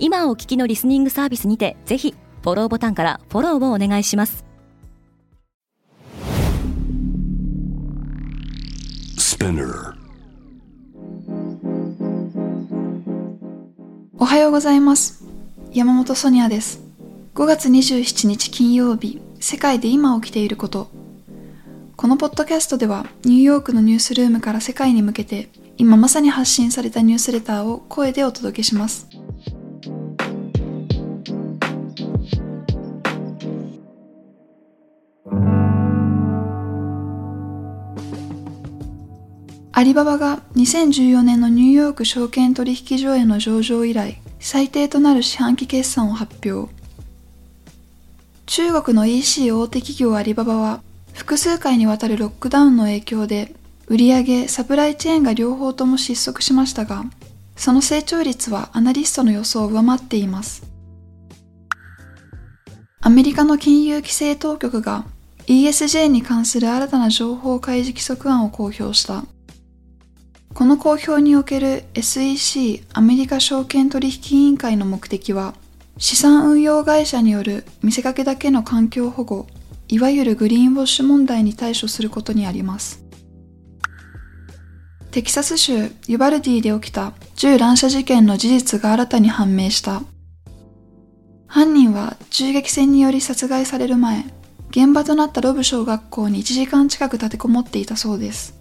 [0.00, 4.44] 今お聞きのリスニングサービスにてぜひフォローボタンからフォローをお願いします。
[14.18, 15.24] おはようございます。
[15.72, 16.80] 山本ソニアです。
[17.34, 20.90] 5月27日金曜日世界で今起きていること。
[21.96, 29.07] このポッドキャストではニューヨークのニュースルームから世界に向けて今まさに発信されたニュースレターを声でお届けします
[39.78, 46.74] アリババが2014年のニューヨーク証券取引所への上場以来最低となる四半期決算を発表。
[48.46, 53.54] 中国の EC 大手企業アリババは複数回にわたるロックダウンの影響で
[53.86, 57.04] 売上サプライチェーンが両方とも失速しましたが
[57.54, 60.64] その成長率はアナリストの予想を上回っています。
[63.00, 65.04] アメリカの金融規制当局が
[65.46, 69.22] ESG に関する新たな情報開示規則案を公表した。
[70.58, 75.54] この公表における SEC アメリカ証券取引委員会の目的は
[75.98, 79.46] 資産運用会社による見せかけだけの環境保護
[79.86, 83.04] いわゆるグリーンウォッシュ問題に対処することにあります。
[85.12, 90.02] テキサス州ユバルディで起きた銃乱射事件の事実が新たに判明した。
[91.46, 94.24] 犯人は銃撃戦により殺害される前
[94.70, 98.57] 現場となったロブ小学校に1時間近く立てこもっていたそうです。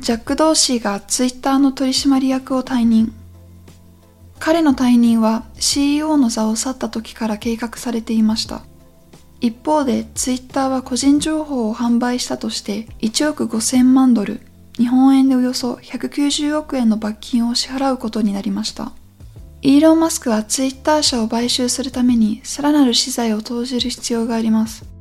[0.00, 3.12] ジャック・ドーシーがツイッターの取締役を退任。
[4.38, 8.62] 彼の退任は CEO の座を去った時から計画されていました。
[9.40, 14.40] 一方でツイッターは個人情報を販売したとして1億5000万ドル、
[14.76, 18.92] 日本円でおよそ190億円の罰金を支払うことになりました。
[19.62, 24.97] イーロン・マスクはツイッター社を買収するためにさらなる資材を投じる必要があります。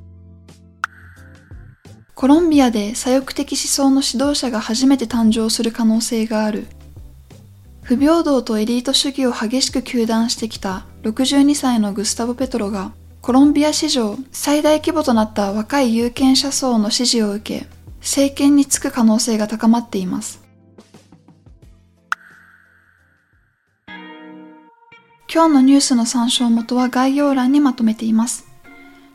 [2.18, 6.66] コロンビアで左翼的思想の指導者が初めて誕生する可能性がある。
[7.84, 12.92] 不平等とエリート主義を激しく糾弾してきた62歳のグスタボ・ペトロが
[13.22, 17.68] コロンビア史上最大規模となった若い有権者層の支持を受け、
[18.00, 20.42] 政権に就く可能性が高まっています。
[25.32, 28.48] 今日のニュースの参照元は概要欄にまとめています。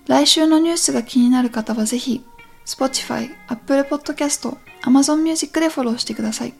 [0.06, 2.24] 来週のニュースが気になる方はぜひ
[2.66, 6.54] Spotify、Apple Podcast、Amazon Music でフォローしてください。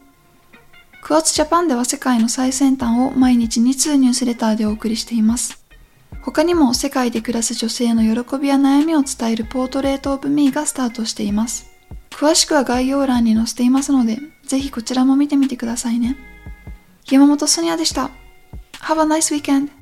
[1.02, 5.64] クワツジャパンでは世界の最先端を毎日2通ニュースレターでお送りしています。
[6.22, 11.66] 他にも世界で暮らす女性の喜びや悩みを伝えるポートレートオブミーがスタートしています。
[12.10, 16.16] 詳しくは概要欄に載せていますので、ぜひこちらも見てみてくださいね。
[17.10, 18.10] 山本ソニアでした。
[18.82, 19.81] Have a nice weekend!